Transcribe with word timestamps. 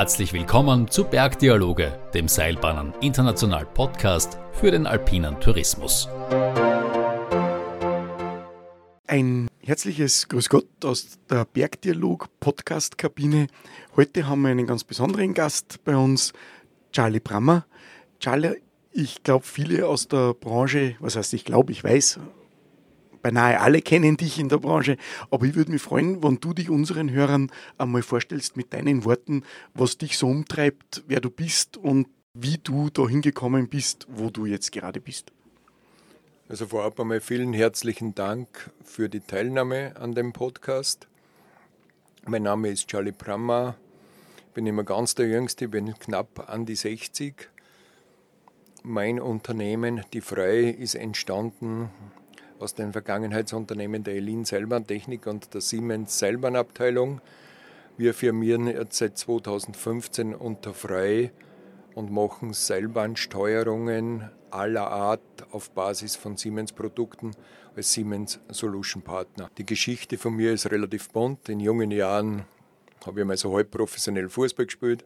Herzlich 0.00 0.32
willkommen 0.32 0.88
zu 0.88 1.04
Bergdialoge, 1.04 1.92
dem 2.14 2.26
Seilbahnen 2.26 2.94
International 3.02 3.66
Podcast 3.66 4.38
für 4.52 4.70
den 4.70 4.86
alpinen 4.86 5.38
Tourismus. 5.40 6.08
Ein 9.06 9.48
herzliches 9.60 10.26
Grüß 10.28 10.48
Gott 10.48 10.66
aus 10.84 11.18
der 11.28 11.44
Bergdialog 11.44 12.28
Podcast 12.40 12.96
Kabine. 12.96 13.48
Heute 13.94 14.26
haben 14.26 14.40
wir 14.40 14.48
einen 14.48 14.66
ganz 14.66 14.84
besonderen 14.84 15.34
Gast 15.34 15.84
bei 15.84 15.94
uns, 15.94 16.32
Charlie 16.92 17.20
Brammer. 17.20 17.66
Charlie, 18.20 18.56
ich 18.92 19.22
glaube, 19.22 19.44
viele 19.44 19.86
aus 19.86 20.08
der 20.08 20.32
Branche, 20.32 20.96
was 21.00 21.16
heißt 21.16 21.34
ich 21.34 21.44
glaube, 21.44 21.72
ich 21.72 21.84
weiß, 21.84 22.20
beinahe 23.22 23.60
alle 23.60 23.82
kennen 23.82 24.16
dich 24.16 24.38
in 24.38 24.48
der 24.48 24.58
Branche, 24.58 24.96
aber 25.30 25.46
ich 25.46 25.54
würde 25.54 25.72
mich 25.72 25.82
freuen, 25.82 26.22
wenn 26.22 26.40
du 26.40 26.52
dich 26.52 26.70
unseren 26.70 27.10
Hörern 27.10 27.50
einmal 27.78 28.02
vorstellst 28.02 28.56
mit 28.56 28.72
deinen 28.72 29.04
Worten, 29.04 29.44
was 29.74 29.98
dich 29.98 30.18
so 30.18 30.28
umtreibt, 30.28 31.04
wer 31.06 31.20
du 31.20 31.30
bist 31.30 31.76
und 31.76 32.08
wie 32.34 32.58
du 32.58 32.90
da 32.90 33.08
hingekommen 33.08 33.68
bist, 33.68 34.06
wo 34.08 34.30
du 34.30 34.46
jetzt 34.46 34.72
gerade 34.72 35.00
bist. 35.00 35.32
Also 36.48 36.66
vorab 36.66 36.98
einmal 36.98 37.20
vielen 37.20 37.52
herzlichen 37.52 38.14
Dank 38.14 38.70
für 38.84 39.08
die 39.08 39.20
Teilnahme 39.20 39.96
an 39.96 40.14
dem 40.14 40.32
Podcast. 40.32 41.06
Mein 42.26 42.42
Name 42.42 42.70
ist 42.70 42.88
Charlie 42.88 43.12
Prammer, 43.12 43.76
bin 44.54 44.66
immer 44.66 44.84
ganz 44.84 45.14
der 45.14 45.28
Jüngste, 45.28 45.68
bin 45.68 45.94
knapp 45.98 46.50
an 46.50 46.66
die 46.66 46.74
60. 46.74 47.48
Mein 48.82 49.20
Unternehmen, 49.20 50.04
die 50.12 50.20
Frei, 50.20 50.62
ist 50.70 50.94
entstanden 50.94 51.90
aus 52.60 52.74
den 52.74 52.92
Vergangenheitsunternehmen 52.92 54.04
der 54.04 54.14
Elin 54.14 54.44
Seilbahntechnik 54.44 55.26
und 55.26 55.54
der 55.54 55.60
Siemens 55.60 56.18
Seilbahnabteilung. 56.18 57.20
Wir 57.96 58.14
firmieren 58.14 58.66
jetzt 58.66 58.98
seit 58.98 59.16
2015 59.18 60.34
unter 60.34 60.74
Frei 60.74 61.32
und 61.94 62.12
machen 62.12 62.52
Seilbahnsteuerungen 62.52 64.30
aller 64.50 64.90
Art 64.90 65.20
auf 65.52 65.70
Basis 65.70 66.16
von 66.16 66.36
Siemens-Produkten 66.36 67.32
als 67.76 67.92
Siemens 67.92 68.40
Solution 68.50 69.02
Partner. 69.02 69.50
Die 69.58 69.66
Geschichte 69.66 70.18
von 70.18 70.34
mir 70.34 70.52
ist 70.52 70.70
relativ 70.70 71.10
bunt. 71.10 71.48
In 71.48 71.60
jungen 71.60 71.90
Jahren 71.90 72.44
habe 73.06 73.20
ich 73.20 73.26
mal 73.26 73.36
so 73.36 73.54
halb 73.54 73.70
professionell 73.70 74.28
Fußball 74.28 74.66
gespielt. 74.66 75.04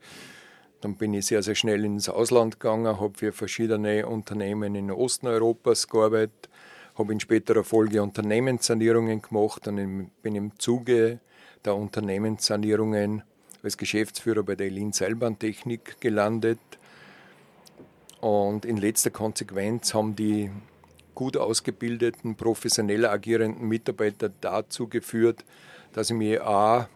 Dann 0.81 0.97
bin 0.97 1.15
ich 1.15 1.27
sehr, 1.27 1.43
sehr 1.43 1.55
schnell 1.55 1.85
ins 1.85 2.09
Ausland 2.09 2.61
gegangen, 2.61 3.01
habe 3.01 3.17
für 3.17 3.33
verschiedene 3.33 4.07
Unternehmen 4.07 4.75
in 4.75 4.91
Osten 4.91 5.29
Europas 5.29 5.89
gearbeitet, 5.89 6.51
habe 6.97 7.13
in 7.13 7.21
späterer 7.21 7.65
Folge 7.65 8.03
Unternehmenssanierungen 8.03 9.21
gemacht 9.21 9.67
und 9.67 10.11
bin 10.23 10.35
im 10.35 10.59
Zuge 10.59 11.21
der 11.65 11.75
Unternehmenssanierungen 11.75 13.23
als 13.63 13.77
Geschäftsführer 13.77 14.43
bei 14.43 14.55
der 14.55 14.67
Elin 14.67 14.93
Seilbahntechnik 14.93 16.01
gelandet. 16.01 16.59
Und 18.21 18.65
in 18.65 18.77
letzter 18.77 19.11
Konsequenz 19.11 19.95
haben 19.95 20.15
die 20.15 20.51
gut 21.15 21.37
ausgebildeten, 21.37 22.37
professionell 22.37 23.07
agierenden 23.07 23.67
Mitarbeiter 23.69 24.31
dazu 24.41 24.89
geführt, 24.89 25.45
dass 25.93 26.11
ich 26.11 26.17
mich 26.17 26.41
A, 26.41 26.89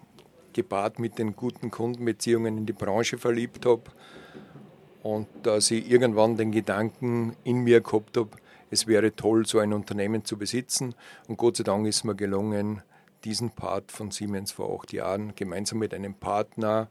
gepaart 0.52 0.98
mit 0.98 1.18
den 1.18 1.36
guten 1.36 1.70
Kundenbeziehungen 1.70 2.58
in 2.58 2.66
die 2.66 2.72
Branche 2.72 3.18
verliebt 3.18 3.64
habe 3.64 3.83
und 5.02 5.28
dass 5.42 5.70
ich 5.70 5.88
irgendwann 5.88 6.36
den 6.36 6.50
Gedanken 6.50 7.36
in 7.44 7.58
mir 7.58 7.80
gehabt 7.80 8.16
habe, 8.16 8.30
es 8.70 8.86
wäre 8.86 9.14
toll, 9.14 9.47
so 9.47 9.58
ein 9.58 9.72
Unternehmen 9.72 10.24
zu 10.24 10.36
besitzen. 10.36 10.94
Und 11.27 11.36
Gott 11.36 11.56
sei 11.56 11.64
Dank 11.64 11.86
ist 11.86 12.05
mir 12.05 12.14
gelungen, 12.14 12.83
diesen 13.24 13.50
Part 13.50 13.91
von 13.92 14.11
Siemens 14.11 14.52
vor 14.52 14.78
acht 14.78 14.92
Jahren 14.92 15.34
gemeinsam 15.34 15.78
mit 15.78 15.92
einem 15.94 16.14
Partner, 16.14 16.89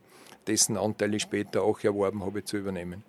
dessen 0.47 0.77
Anteil 0.77 1.13
ich 1.13 1.23
später 1.23 1.63
auch 1.63 1.83
erworben 1.83 2.23
habe, 2.23 2.43
zu 2.43 2.57
übernehmen. 2.57 3.03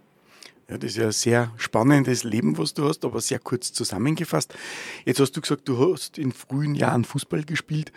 Ja, 0.68 0.76
das 0.76 0.90
ist 0.90 0.96
ja 0.96 1.06
ein 1.06 1.12
sehr 1.12 1.52
spannendes 1.56 2.24
Leben, 2.24 2.58
was 2.58 2.74
du 2.74 2.84
hast, 2.84 3.04
aber 3.04 3.20
sehr 3.20 3.38
kurz 3.38 3.72
zusammengefasst. 3.72 4.54
Jetzt 5.06 5.18
hast 5.18 5.32
du 5.32 5.40
gesagt, 5.40 5.66
du 5.66 5.92
hast 5.92 6.18
in 6.18 6.30
frühen 6.30 6.74
Jahren 6.74 7.04
Fußball 7.04 7.44
gespielt. 7.44 7.90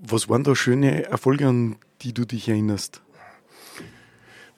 Was 0.00 0.28
waren 0.28 0.44
da 0.44 0.54
schöne 0.54 1.06
Erfolge, 1.06 1.48
an 1.48 1.76
die 2.02 2.12
du 2.12 2.24
dich 2.24 2.48
erinnerst? 2.48 3.02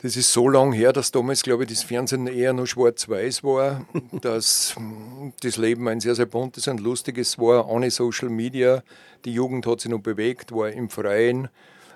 Das 0.02 0.16
ist 0.16 0.32
so 0.32 0.48
lang 0.48 0.72
her, 0.72 0.92
dass 0.92 1.10
damals, 1.10 1.42
glaube 1.42 1.64
ich, 1.64 1.70
das 1.70 1.82
Fernsehen 1.82 2.26
eher 2.26 2.52
noch 2.52 2.66
schwarz-weiß 2.66 3.42
war, 3.44 3.86
dass 4.20 4.76
das 5.40 5.56
Leben 5.56 5.88
ein 5.88 6.00
sehr, 6.00 6.14
sehr 6.14 6.26
buntes 6.26 6.68
und 6.68 6.80
lustiges 6.80 7.38
war, 7.38 7.68
ohne 7.68 7.90
Social 7.90 8.28
Media. 8.28 8.82
Die 9.24 9.32
Jugend 9.32 9.66
hat 9.66 9.80
sich 9.80 9.90
noch 9.90 10.00
bewegt, 10.00 10.52
war 10.52 10.70
im 10.70 10.90
Freien. 10.90 11.48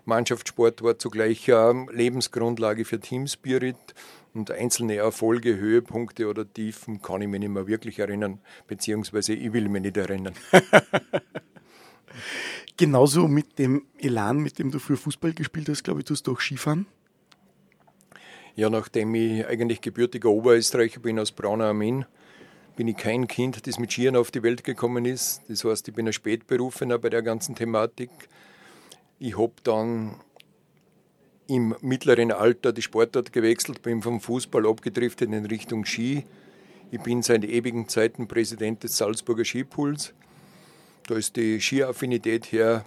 Mannschaftssport 0.06 0.82
war 0.82 0.98
zugleich 0.98 1.46
Lebensgrundlage 1.46 2.86
für 2.86 2.98
Teamspirit 2.98 3.76
und 4.32 4.50
einzelne 4.50 4.96
Erfolge, 4.96 5.56
Höhepunkte 5.56 6.26
oder 6.26 6.50
Tiefen 6.50 7.02
kann 7.02 7.20
ich 7.20 7.28
mich 7.28 7.40
nicht 7.40 7.50
mehr 7.50 7.66
wirklich 7.66 7.98
erinnern, 7.98 8.38
beziehungsweise 8.66 9.34
ich 9.34 9.52
will 9.52 9.68
mich 9.68 9.82
nicht 9.82 9.96
erinnern. 9.98 10.34
Genauso 12.76 13.28
mit 13.28 13.58
dem 13.58 13.84
Elan, 13.98 14.38
mit 14.38 14.58
dem 14.58 14.70
du 14.70 14.78
früher 14.78 14.96
Fußball 14.96 15.34
gespielt 15.34 15.68
hast, 15.68 15.84
glaube 15.84 16.00
ich, 16.00 16.06
tust 16.06 16.26
du 16.26 16.32
auch 16.32 16.40
Skifahren? 16.40 16.86
Ja, 18.56 18.68
nachdem 18.68 19.14
ich 19.14 19.46
eigentlich 19.46 19.80
gebürtiger 19.80 20.30
Oberösterreicher 20.30 21.00
bin 21.00 21.18
aus 21.18 21.32
Braunau 21.32 21.66
am 21.66 21.82
Inn, 21.82 22.04
bin 22.76 22.88
ich 22.88 22.96
kein 22.96 23.28
Kind, 23.28 23.66
das 23.66 23.78
mit 23.78 23.92
Skiern 23.92 24.16
auf 24.16 24.30
die 24.30 24.42
Welt 24.42 24.64
gekommen 24.64 25.04
ist. 25.04 25.42
Das 25.48 25.64
heißt, 25.64 25.88
ich 25.88 25.94
bin 25.94 26.06
ein 26.06 26.12
Spätberufener 26.12 26.98
bei 26.98 27.10
der 27.10 27.22
ganzen 27.22 27.54
Thematik. 27.54 28.10
Ich 29.18 29.38
habe 29.38 29.52
dann 29.62 30.16
im 31.46 31.74
mittleren 31.80 32.32
Alter 32.32 32.72
die 32.72 32.82
Sportart 32.82 33.32
gewechselt, 33.32 33.82
bin 33.82 34.02
vom 34.02 34.20
Fußball 34.20 34.66
abgedriftet 34.66 35.32
in 35.32 35.46
Richtung 35.46 35.84
Ski. 35.84 36.24
Ich 36.92 37.00
bin 37.00 37.22
seit 37.22 37.44
ewigen 37.44 37.88
Zeiten 37.88 38.28
Präsident 38.28 38.82
des 38.82 38.96
Salzburger 38.96 39.44
Skipools. 39.44 40.14
Da 41.06 41.16
ist 41.16 41.36
die 41.36 41.60
Skiaffinität 41.60 42.52
her 42.52 42.84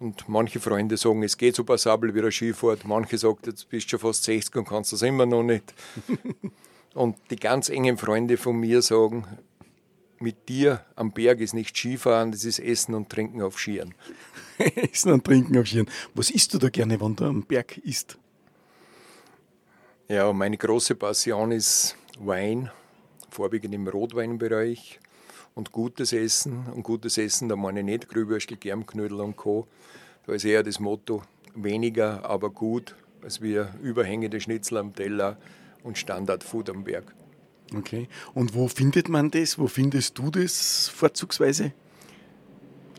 und 0.00 0.28
manche 0.28 0.60
Freunde 0.60 0.96
sagen, 0.96 1.22
es 1.22 1.36
geht 1.36 1.56
so 1.56 1.64
passabel 1.64 2.14
wie 2.14 2.22
der 2.22 2.30
Skifahrt. 2.30 2.84
Manche 2.84 3.18
sagen, 3.18 3.38
jetzt 3.46 3.68
bist 3.68 3.86
du 3.86 3.90
schon 3.90 4.00
fast 4.00 4.24
60 4.24 4.54
und 4.56 4.68
kannst 4.68 4.92
das 4.92 5.02
immer 5.02 5.26
noch 5.26 5.42
nicht. 5.42 5.74
und 6.94 7.16
die 7.30 7.36
ganz 7.36 7.68
engen 7.68 7.98
Freunde 7.98 8.36
von 8.36 8.56
mir 8.56 8.82
sagen, 8.82 9.24
mit 10.20 10.48
dir 10.48 10.84
am 10.96 11.12
Berg 11.12 11.40
ist 11.40 11.54
nicht 11.54 11.76
Skifahren, 11.76 12.32
das 12.32 12.44
ist 12.44 12.58
Essen 12.58 12.94
und 12.94 13.08
Trinken 13.08 13.42
auf 13.42 13.58
Skiern. 13.58 13.94
Essen 14.58 15.12
und 15.12 15.24
Trinken 15.24 15.58
auf 15.58 15.66
Skiern. 15.66 15.88
Was 16.14 16.30
isst 16.30 16.54
du 16.54 16.58
da 16.58 16.68
gerne, 16.68 17.00
wenn 17.00 17.16
du 17.16 17.24
am 17.24 17.42
Berg 17.42 17.78
isst? 17.78 18.18
Ja, 20.08 20.32
meine 20.32 20.56
große 20.56 20.94
Passion 20.94 21.52
ist 21.52 21.96
Wein, 22.18 22.70
vorwiegend 23.30 23.74
im 23.74 23.86
Rotweinbereich 23.86 25.00
und 25.58 25.72
gutes 25.72 26.12
Essen. 26.12 26.66
Und 26.72 26.84
gutes 26.84 27.18
Essen, 27.18 27.48
da 27.48 27.56
meine 27.56 27.80
ich 27.80 27.86
nicht 27.86 28.08
Grübwürstel, 28.08 28.56
Germknödel 28.56 29.20
und 29.20 29.36
Co. 29.36 29.66
Da 30.24 30.32
ist 30.32 30.44
eher 30.44 30.62
das 30.62 30.78
Motto, 30.78 31.22
weniger, 31.54 32.24
aber 32.24 32.50
gut, 32.50 32.94
als 33.22 33.42
wir 33.42 33.74
überhängende 33.82 34.40
Schnitzel 34.40 34.78
am 34.78 34.94
Teller 34.94 35.36
und 35.82 35.98
Standardfood 35.98 36.70
am 36.70 36.84
Berg. 36.84 37.12
Okay. 37.74 38.08
Und 38.34 38.54
wo 38.54 38.68
findet 38.68 39.08
man 39.08 39.32
das? 39.32 39.58
Wo 39.58 39.66
findest 39.66 40.16
du 40.16 40.30
das 40.30 40.88
vorzugsweise? 40.88 41.72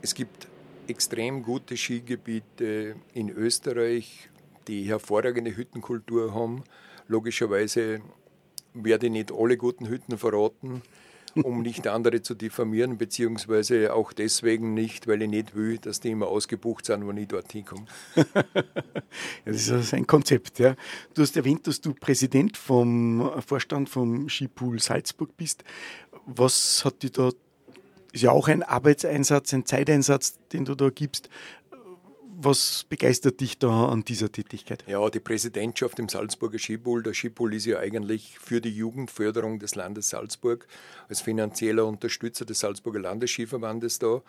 Es 0.01 0.13
gibt 0.13 0.47
extrem 0.87 1.43
gute 1.43 1.77
Skigebiete 1.77 2.95
in 3.13 3.29
Österreich, 3.29 4.29
die 4.67 4.83
hervorragende 4.83 5.55
Hüttenkultur 5.55 6.33
haben. 6.33 6.65
Logischerweise 7.07 8.01
werde 8.73 9.05
ich 9.05 9.13
nicht 9.13 9.31
alle 9.31 9.55
guten 9.55 9.87
Hütten 9.87 10.17
verraten 10.17 10.81
um 11.35 11.61
nicht 11.61 11.87
andere 11.87 12.21
zu 12.21 12.35
diffamieren, 12.35 12.97
beziehungsweise 12.97 13.93
auch 13.93 14.13
deswegen 14.13 14.73
nicht, 14.73 15.07
weil 15.07 15.21
ich 15.21 15.29
nicht 15.29 15.55
will, 15.55 15.77
dass 15.77 15.99
die 15.99 16.11
immer 16.11 16.27
ausgebucht 16.27 16.85
sind, 16.85 17.07
wenn 17.07 17.17
ich 17.17 17.27
dorthin 17.27 17.65
komme. 17.65 17.85
ja, 18.15 18.43
das 19.45 19.67
ist 19.67 19.93
ein 19.93 20.07
Konzept. 20.07 20.59
Ja. 20.59 20.75
Du 21.13 21.21
hast 21.21 21.35
erwähnt, 21.37 21.67
dass 21.67 21.81
du 21.81 21.93
Präsident 21.93 22.57
vom 22.57 23.31
Vorstand 23.45 23.89
vom 23.89 24.29
Skipool 24.29 24.79
Salzburg 24.79 25.35
bist. 25.37 25.63
Was 26.25 26.83
hat 26.85 27.03
dich 27.03 27.11
da, 27.11 27.31
ist 28.11 28.23
ja 28.23 28.31
auch 28.31 28.47
ein 28.47 28.63
Arbeitseinsatz, 28.63 29.53
ein 29.53 29.65
Zeiteinsatz, 29.65 30.39
den 30.51 30.65
du 30.65 30.75
da 30.75 30.89
gibst. 30.89 31.29
Was 32.41 32.85
begeistert 32.87 33.41
dich 33.41 33.59
da 33.59 33.89
an 33.89 34.05
dieser 34.05 34.31
Tätigkeit? 34.31 34.85
Ja, 34.87 35.09
die 35.09 35.19
Präsidentschaft 35.19 35.99
im 35.99 36.07
Salzburger 36.07 36.57
Skipool. 36.57 37.03
Der 37.03 37.13
Skipool 37.13 37.53
ist 37.53 37.65
ja 37.65 37.79
eigentlich 37.79 38.39
für 38.39 38.61
die 38.61 38.69
Jugendförderung 38.69 39.59
des 39.59 39.75
Landes 39.75 40.09
Salzburg 40.09 40.65
als 41.09 41.19
finanzieller 41.19 41.85
Unterstützer 41.85 42.45
des 42.45 42.61
Salzburger 42.61 43.01
Landesskiverbandes 43.01 43.99
da. 43.99 44.21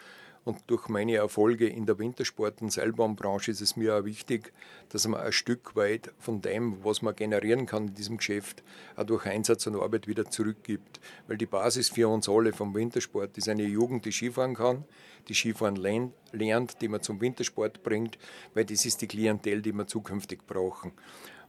Und 0.44 0.58
durch 0.68 0.88
meine 0.88 1.16
Erfolge 1.16 1.68
in 1.68 1.84
der 1.84 1.98
Wintersport- 1.98 2.62
und 2.62 2.72
Seilbahnbranche 2.72 3.50
ist 3.50 3.60
es 3.60 3.76
mir 3.76 3.96
auch 3.96 4.04
wichtig, 4.04 4.52
dass 4.88 5.06
man 5.06 5.20
ein 5.20 5.32
Stück 5.32 5.76
weit 5.76 6.12
von 6.18 6.40
dem, 6.40 6.82
was 6.82 7.02
man 7.02 7.14
generieren 7.14 7.66
kann 7.66 7.88
in 7.88 7.94
diesem 7.94 8.16
Geschäft, 8.16 8.62
auch 8.96 9.04
durch 9.04 9.26
Einsatz 9.26 9.66
und 9.66 9.76
Arbeit 9.76 10.08
wieder 10.08 10.30
zurückgibt. 10.30 10.98
Weil 11.26 11.36
die 11.36 11.46
Basis 11.46 11.90
für 11.90 12.08
uns 12.08 12.28
alle 12.28 12.54
vom 12.54 12.74
Wintersport 12.74 13.36
ist 13.36 13.50
eine 13.50 13.64
Jugend, 13.64 14.06
die 14.06 14.12
Skifahren 14.12 14.54
kann, 14.54 14.84
die 15.28 15.34
Skifahren 15.34 15.76
lernt, 15.76 16.80
die 16.80 16.88
man 16.88 17.02
zum 17.02 17.20
Wintersport 17.20 17.82
bringt, 17.82 18.18
weil 18.54 18.64
das 18.64 18.86
ist 18.86 19.02
die 19.02 19.08
Klientel, 19.08 19.60
die 19.60 19.72
wir 19.72 19.86
zukünftig 19.86 20.46
brauchen. 20.46 20.92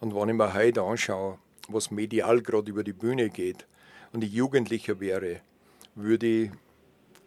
Und 0.02 0.14
wenn 0.14 0.30
ich 0.30 0.36
mir 0.36 0.54
heute 0.54 0.82
anschaue, 0.82 1.40
was 1.70 1.92
medial 1.92 2.42
gerade 2.42 2.70
über 2.70 2.84
die 2.84 2.94
Bühne 2.94 3.30
geht 3.30 3.68
und 4.12 4.24
ich 4.24 4.34
Jugendlicher 4.34 5.00
wäre, 5.00 5.40
würde 5.96 6.28
ich 6.28 6.52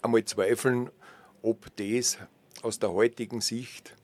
einmal 0.03 0.25
zweifeln, 0.25 0.91
ob 1.45 1.77
das 1.77 2.19
aus 2.63 2.79
der 2.79 2.93
heutigen 2.93 3.43
Sicht 3.43 3.95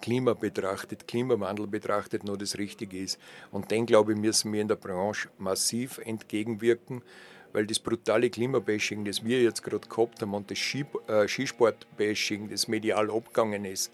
Klima 0.00 0.32
betrachtet, 0.34 1.06
Klimawandel 1.06 1.66
betrachtet, 1.66 2.24
noch 2.24 2.36
das 2.36 2.58
Richtige 2.58 2.98
ist. 2.98 3.18
Und 3.50 3.70
den, 3.70 3.86
glaube 3.86 4.12
ich, 4.12 4.18
müssen 4.18 4.52
wir 4.52 4.60
in 4.60 4.68
der 4.68 4.76
Branche 4.76 5.28
massiv 5.38 5.98
entgegenwirken, 5.98 7.02
weil 7.52 7.66
das 7.66 7.78
brutale 7.78 8.30
Klimabashing, 8.30 9.04
das 9.04 9.24
wir 9.24 9.42
jetzt 9.42 9.62
gerade 9.62 9.86
gehabt 9.86 10.20
haben 10.20 10.34
und 10.34 10.50
das 10.50 10.58
äh, 11.06 11.28
Skisportbashing, 11.28 12.48
das 12.48 12.68
medial 12.68 13.10
abgegangen 13.10 13.64
ist, 13.64 13.92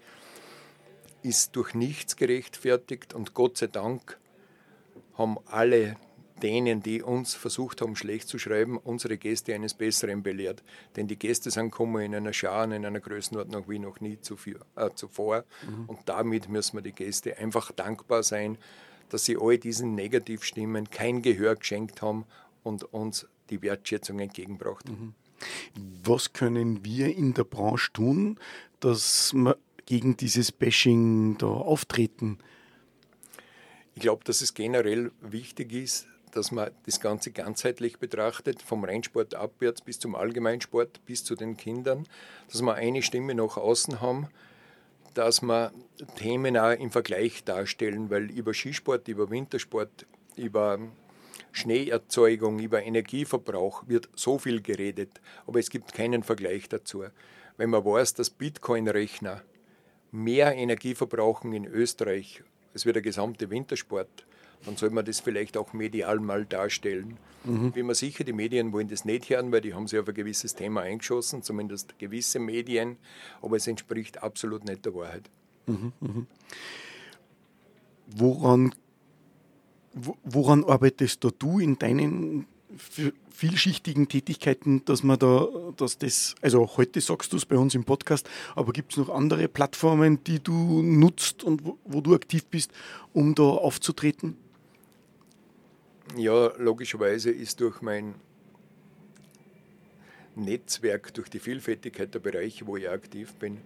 ist 1.23 1.55
durch 1.55 1.73
nichts 1.73 2.15
gerechtfertigt 2.15 3.13
und 3.13 3.33
Gott 3.33 3.57
sei 3.57 3.67
Dank 3.67 4.17
haben 5.17 5.37
alle 5.45 5.97
denen, 6.41 6.81
die 6.81 7.01
uns 7.01 7.33
versucht 7.33 7.81
haben, 7.81 7.95
schlecht 7.95 8.27
zu 8.27 8.37
schreiben, 8.39 8.77
unsere 8.77 9.17
Gäste 9.17 9.53
eines 9.53 9.73
Besseren 9.73 10.23
belehrt. 10.23 10.63
Denn 10.95 11.07
die 11.07 11.17
Gäste 11.17 11.51
sind 11.51 11.71
gekommen 11.71 12.01
in 12.03 12.15
einer 12.15 12.33
Schar 12.33 12.65
in 12.65 12.85
einer 12.85 12.99
Größenordnung 12.99 13.67
wie 13.67 13.79
noch 13.79 13.99
nie 13.99 14.19
zuvor. 14.19 14.55
Äh, 14.75 14.89
zuvor. 14.95 15.45
Mhm. 15.67 15.85
Und 15.85 15.99
damit 16.05 16.49
müssen 16.49 16.77
wir 16.77 16.81
die 16.81 16.91
Gäste 16.91 17.37
einfach 17.37 17.71
dankbar 17.71 18.23
sein, 18.23 18.57
dass 19.09 19.25
sie 19.25 19.37
all 19.39 19.57
diesen 19.57 19.95
Negativstimmen 19.95 20.89
kein 20.89 21.21
Gehör 21.21 21.55
geschenkt 21.55 22.01
haben 22.01 22.25
und 22.63 22.83
uns 22.93 23.27
die 23.49 23.61
Wertschätzung 23.61 24.19
entgegenbracht. 24.19 24.87
Mhm. 24.89 25.13
Was 26.03 26.33
können 26.33 26.85
wir 26.85 27.15
in 27.15 27.33
der 27.33 27.43
Branche 27.43 27.91
tun, 27.93 28.39
dass 28.79 29.33
wir 29.33 29.57
gegen 29.85 30.15
dieses 30.15 30.51
Bashing 30.51 31.37
da 31.37 31.47
auftreten? 31.47 32.37
Ich 33.95 34.01
glaube, 34.01 34.23
dass 34.23 34.41
es 34.41 34.53
generell 34.53 35.11
wichtig 35.19 35.73
ist, 35.73 36.07
dass 36.31 36.51
man 36.51 36.71
das 36.85 36.99
Ganze 36.99 37.31
ganzheitlich 37.31 37.99
betrachtet, 37.99 38.61
vom 38.61 38.83
Rennsport 38.83 39.35
abwärts 39.35 39.81
bis 39.81 39.99
zum 39.99 40.15
Allgemeinsport, 40.15 41.05
bis 41.05 41.23
zu 41.23 41.35
den 41.35 41.57
Kindern, 41.57 42.07
dass 42.51 42.61
wir 42.61 42.73
eine 42.73 43.01
Stimme 43.01 43.35
nach 43.35 43.57
außen 43.57 44.01
haben, 44.01 44.27
dass 45.13 45.41
wir 45.41 45.71
Themen 46.15 46.57
auch 46.57 46.71
im 46.71 46.91
Vergleich 46.91 47.43
darstellen, 47.43 48.09
weil 48.09 48.31
über 48.31 48.53
Skisport, 48.53 49.07
über 49.07 49.29
Wintersport, 49.29 50.05
über 50.35 50.79
Schneeerzeugung, 51.51 52.59
über 52.59 52.81
Energieverbrauch 52.81 53.87
wird 53.87 54.09
so 54.15 54.37
viel 54.37 54.61
geredet, 54.61 55.21
aber 55.45 55.59
es 55.59 55.69
gibt 55.69 55.93
keinen 55.93 56.23
Vergleich 56.23 56.69
dazu. 56.69 57.03
Wenn 57.57 57.69
man 57.69 57.83
weiß, 57.83 58.13
dass 58.13 58.29
Bitcoin-Rechner 58.29 59.43
mehr 60.11 60.55
Energie 60.55 60.95
verbrauchen 60.95 61.53
in 61.53 61.65
Österreich 61.65 62.43
als 62.73 62.85
wie 62.85 62.93
der 62.93 63.01
gesamte 63.01 63.49
Wintersport, 63.49 64.25
dann 64.65 64.77
soll 64.77 64.89
man 64.89 65.05
das 65.05 65.19
vielleicht 65.19 65.57
auch 65.57 65.73
medial 65.73 66.19
mal 66.19 66.45
darstellen. 66.45 67.17
Mhm. 67.43 67.71
Bin 67.71 67.87
mir 67.87 67.95
sicher, 67.95 68.23
die 68.23 68.33
Medien 68.33 68.71
wollen 68.71 68.87
das 68.87 69.05
nicht 69.05 69.29
hören, 69.29 69.51
weil 69.51 69.61
die 69.61 69.73
haben 69.73 69.87
sich 69.87 69.99
auf 69.99 70.07
ein 70.07 70.13
gewisses 70.13 70.55
Thema 70.55 70.81
eingeschossen, 70.81 71.41
zumindest 71.41 71.97
gewisse 71.97 72.39
Medien, 72.39 72.97
aber 73.41 73.57
es 73.57 73.67
entspricht 73.67 74.21
absolut 74.21 74.65
nicht 74.65 74.85
der 74.85 74.93
Wahrheit. 74.93 75.29
Mhm, 75.65 75.93
mh. 75.99 76.25
Woran, 78.13 78.75
woran 79.93 80.63
arbeitest 80.65 81.25
du 81.39 81.59
in 81.59 81.79
deinen 81.79 82.45
vielschichtigen 83.29 84.07
Tätigkeiten, 84.07 84.83
dass 84.85 85.03
man 85.03 85.17
da, 85.17 85.47
dass 85.77 85.97
das, 85.97 86.35
also 86.41 86.69
heute 86.77 87.01
sagst 87.01 87.33
du 87.33 87.37
es 87.37 87.45
bei 87.45 87.57
uns 87.57 87.75
im 87.75 87.83
Podcast, 87.83 88.29
aber 88.55 88.71
gibt 88.71 88.91
es 88.91 88.97
noch 88.97 89.09
andere 89.09 89.47
Plattformen, 89.47 90.23
die 90.23 90.39
du 90.39 90.81
nutzt 90.81 91.43
und 91.43 91.65
wo, 91.65 91.77
wo, 91.85 92.01
du 92.01 92.13
aktiv 92.13 92.45
bist, 92.45 92.71
um 93.13 93.35
da 93.35 93.43
aufzutreten? 93.43 94.37
Ja, 96.17 96.51
logischerweise 96.57 97.31
ist 97.31 97.61
durch 97.61 97.81
mein 97.81 98.15
Netzwerk, 100.35 101.13
durch 101.13 101.29
die 101.29 101.39
Vielfältigkeit 101.39 102.13
der 102.13 102.19
Bereiche, 102.19 102.67
wo 102.67 102.75
ich 102.75 102.89
aktiv 102.89 103.33
bin, 103.35 103.59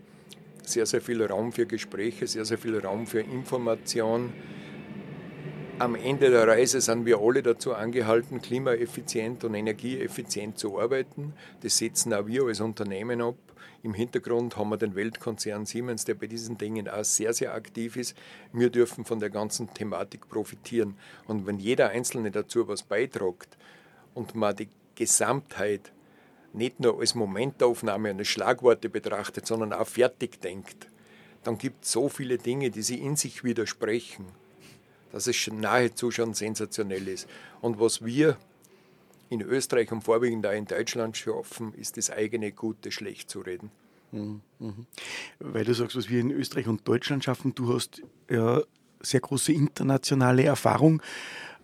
sehr, 0.63 0.85
sehr 0.85 1.01
viel 1.01 1.23
Raum 1.23 1.51
für 1.51 1.65
Gespräche, 1.65 2.27
sehr, 2.27 2.45
sehr 2.45 2.57
viel 2.57 2.77
Raum 2.77 3.07
für 3.07 3.21
Information. 3.21 4.31
Am 5.77 5.95
Ende 5.95 6.29
der 6.29 6.47
Reise 6.47 6.79
sind 6.79 7.05
wir 7.05 7.19
alle 7.19 7.43
dazu 7.43 7.73
angehalten, 7.73 8.41
klimaeffizient 8.41 9.43
und 9.43 9.55
energieeffizient 9.55 10.57
zu 10.57 10.79
arbeiten. 10.79 11.33
Das 11.63 11.77
setzen 11.77 12.13
auch 12.13 12.27
wir 12.27 12.45
als 12.45 12.61
Unternehmen 12.61 13.21
ab. 13.21 13.35
Im 13.83 13.93
Hintergrund 13.93 14.55
haben 14.55 14.69
wir 14.69 14.77
den 14.77 14.95
Weltkonzern 14.95 15.65
Siemens, 15.65 16.05
der 16.05 16.13
bei 16.13 16.27
diesen 16.27 16.57
Dingen 16.57 16.87
auch 16.87 17.03
sehr, 17.03 17.33
sehr 17.33 17.53
aktiv 17.53 17.97
ist. 17.97 18.15
Wir 18.53 18.69
dürfen 18.69 19.03
von 19.03 19.19
der 19.19 19.29
ganzen 19.29 19.73
Thematik 19.73 20.29
profitieren. 20.29 20.95
Und 21.27 21.45
wenn 21.45 21.59
jeder 21.59 21.89
Einzelne 21.89 22.31
dazu 22.31 22.69
was 22.69 22.81
beiträgt 22.81 23.57
und 24.13 24.33
man 24.33 24.55
die 24.55 24.69
Gesamtheit 24.95 25.91
nicht 26.53 26.79
nur 26.79 27.01
als 27.01 27.15
Momentaufnahme 27.15 28.11
und 28.11 28.19
als 28.19 28.29
Schlagworte 28.29 28.87
betrachtet, 28.87 29.45
sondern 29.45 29.73
auch 29.73 29.87
fertig 29.87 30.39
denkt, 30.39 30.87
dann 31.43 31.57
gibt 31.57 31.83
es 31.83 31.91
so 31.91 32.07
viele 32.07 32.37
Dinge, 32.37 32.71
die 32.71 32.81
sie 32.81 32.99
in 32.99 33.17
sich 33.17 33.43
widersprechen, 33.43 34.25
dass 35.15 35.27
es 35.27 35.49
nahezu 35.49 36.11
schon 36.11 36.33
sensationell 36.33 37.07
ist. 37.07 37.25
Und 37.61 37.79
was 37.79 38.03
wir 38.03 38.35
in 39.29 39.39
Österreich 39.41 39.89
und 39.93 40.01
vorwiegend 40.01 40.45
auch 40.45 40.51
in 40.51 40.65
Deutschland 40.65 41.15
schaffen, 41.15 41.73
ist 41.75 41.95
das 41.95 42.11
eigene 42.11 42.51
Gute 42.51 42.91
schlecht 42.91 43.29
zu 43.29 43.39
reden. 43.39 43.71
Mhm, 44.11 44.41
mhm. 44.59 44.85
Weil 45.39 45.63
du 45.63 45.73
sagst, 45.73 45.95
was 45.95 46.09
wir 46.09 46.19
in 46.19 46.31
Österreich 46.31 46.67
und 46.67 46.85
Deutschland 46.85 47.23
schaffen, 47.23 47.55
du 47.55 47.73
hast 47.73 48.01
ja 48.29 48.61
sehr 48.99 49.21
große 49.21 49.53
internationale 49.53 50.43
Erfahrung. 50.43 51.01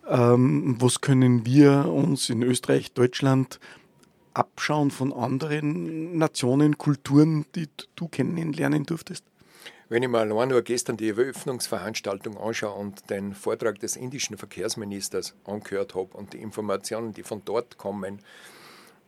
Ähm, 0.07 0.77
was 0.79 1.01
können 1.01 1.45
wir 1.45 1.87
uns 1.87 2.29
in 2.29 2.43
Österreich, 2.43 2.93
Deutschland 2.93 3.59
abschauen 4.33 4.91
von 4.91 5.11
anderen 5.11 6.17
Nationen, 6.17 6.77
Kulturen, 6.77 7.45
die 7.55 7.67
du 7.97 8.07
kennenlernen 8.07 8.85
durftest? 8.85 9.25
Wenn 9.91 10.03
ich 10.03 10.09
mir 10.09 10.19
allein 10.19 10.47
nur 10.47 10.61
gestern 10.61 10.95
die 10.95 11.09
Eröffnungsveranstaltung 11.09 12.37
anschaue 12.37 12.79
und 12.79 13.09
den 13.09 13.35
Vortrag 13.35 13.77
des 13.79 13.97
indischen 13.97 14.37
Verkehrsministers 14.37 15.35
angehört 15.43 15.95
habe 15.95 16.15
und 16.15 16.31
die 16.31 16.37
Informationen, 16.37 17.11
die 17.11 17.23
von 17.23 17.41
dort 17.43 17.77
kommen, 17.77 18.21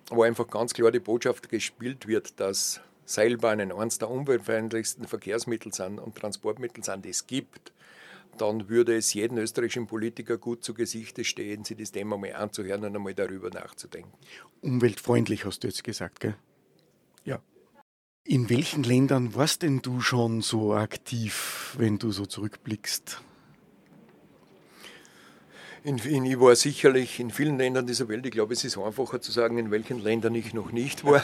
wo 0.09 0.23
einfach 0.23 0.45
ganz 0.49 0.73
klar 0.73 0.91
die 0.91 0.99
Botschaft 0.99 1.47
gespielt 1.47 2.05
wird, 2.05 2.37
dass 2.41 2.81
Seilbahnen 3.05 3.71
eines 3.71 3.97
der 3.97 4.09
umweltfreundlichsten 4.09 5.07
Verkehrsmittel 5.07 5.73
sind 5.73 5.99
und 5.99 6.17
Transportmittel 6.17 6.83
sind, 6.83 7.05
die 7.05 7.11
es 7.11 7.27
gibt, 7.27 7.71
dann 8.37 8.67
würde 8.67 8.97
es 8.97 9.13
jedem 9.13 9.37
österreichischen 9.37 9.87
Politiker 9.87 10.37
gut 10.37 10.65
zu 10.65 10.73
Gesichte 10.73 11.23
stehen, 11.23 11.63
sich 11.63 11.77
das 11.77 11.93
Thema 11.93 12.17
mal 12.17 12.33
anzuhören 12.33 12.83
und 12.83 12.93
einmal 12.93 13.13
darüber 13.13 13.49
nachzudenken. 13.51 14.11
Umweltfreundlich 14.59 15.45
hast 15.45 15.63
du 15.63 15.69
jetzt 15.69 15.85
gesagt, 15.85 16.19
gell? 16.19 16.35
Ja. 17.23 17.41
In 18.25 18.49
welchen 18.49 18.83
Ländern 18.83 19.35
warst 19.35 19.63
denn 19.63 19.81
du 19.81 19.99
schon 19.99 20.41
so 20.41 20.73
aktiv, 20.73 21.75
wenn 21.77 21.99
du 21.99 22.13
so 22.13 22.25
zurückblickst? 22.25 23.21
In, 25.83 25.97
in, 25.97 26.23
ich 26.23 26.39
war 26.39 26.55
sicherlich 26.55 27.19
in 27.19 27.31
vielen 27.31 27.57
Ländern 27.57 27.85
dieser 27.85 28.07
Welt. 28.07 28.25
Ich 28.25 28.31
glaube, 28.31 28.53
es 28.53 28.63
ist 28.63 28.77
einfacher 28.77 29.19
zu 29.19 29.33
sagen, 29.33 29.57
in 29.57 29.71
welchen 29.71 30.01
Ländern 30.01 30.35
ich 30.35 30.53
noch 30.53 30.71
nicht 30.71 31.03
war. 31.03 31.21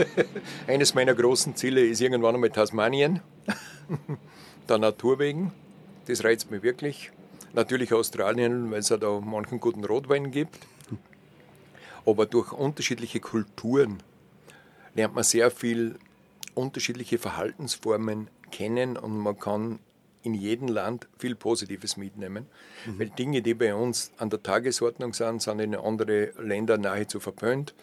Eines 0.66 0.94
meiner 0.94 1.14
großen 1.14 1.54
Ziele 1.54 1.86
ist 1.86 2.00
irgendwann 2.00 2.34
einmal 2.34 2.50
Tasmanien, 2.50 3.20
der 4.68 4.78
Natur 4.78 5.20
wegen. 5.20 5.52
Das 6.06 6.24
reizt 6.24 6.50
mich 6.50 6.64
wirklich. 6.64 7.12
Natürlich 7.52 7.92
Australien, 7.92 8.72
weil 8.72 8.80
es 8.80 8.88
ja 8.88 8.96
da 8.96 9.20
manchen 9.20 9.60
guten 9.60 9.84
Rotwein 9.84 10.32
gibt. 10.32 10.58
Aber 12.04 12.26
durch 12.26 12.50
unterschiedliche 12.50 13.20
Kulturen 13.20 14.02
lernt 14.96 15.14
man 15.14 15.22
sehr 15.22 15.52
viel 15.52 15.96
unterschiedliche 16.54 17.18
Verhaltensformen 17.18 18.28
kennen 18.50 18.96
und 18.96 19.18
man 19.18 19.38
kann 19.38 19.78
in 20.22 20.34
jedem 20.34 20.68
Land 20.68 21.06
viel 21.18 21.34
Positives 21.34 21.96
mitnehmen. 21.96 22.46
Mhm. 22.86 22.98
Weil 22.98 23.10
Dinge, 23.10 23.42
die 23.42 23.54
bei 23.54 23.74
uns 23.74 24.12
an 24.16 24.30
der 24.30 24.42
Tagesordnung 24.42 25.12
sind, 25.12 25.42
sind 25.42 25.60
in 25.60 25.74
andere 25.74 26.32
Länder 26.40 26.78
nahezu 26.78 27.20
verpönt. 27.20 27.74